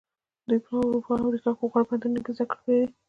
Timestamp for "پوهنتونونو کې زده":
1.87-2.45